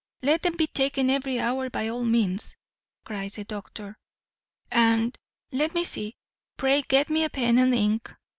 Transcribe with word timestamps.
"Let 0.23 0.41
them 0.41 0.55
be 0.57 0.65
taken 0.65 1.11
every 1.11 1.39
hour 1.39 1.69
by 1.69 1.87
all 1.87 2.03
means," 2.03 2.55
cries 3.05 3.33
the 3.35 3.43
doctor; 3.43 3.99
"and 4.71 5.15
let 5.51 5.75
me 5.75 5.83
see, 5.83 6.15
pray 6.57 6.81
get 6.81 7.07
me 7.11 7.23
a 7.23 7.29
pen 7.29 7.59
and 7.59 7.71
ink." 7.75 8.11